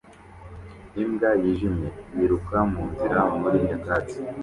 [1.03, 4.17] Imbwa yijimye yiruka munzira muri nyakatsi